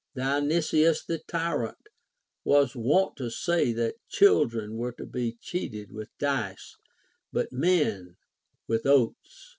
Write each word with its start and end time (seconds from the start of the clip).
Dionysius 0.15 1.05
the 1.05 1.19
Tyrant 1.19 1.87
was 2.43 2.75
wont 2.75 3.15
to 3.17 3.29
say 3.29 3.71
that 3.73 3.97
children 4.09 4.75
were 4.75 4.93
to 4.93 5.05
be 5.05 5.37
cheated 5.39 5.91
with 5.91 6.09
dice, 6.17 6.75
but 7.31 7.51
men 7.51 8.17
with 8.67 8.87
oaths. 8.87 9.49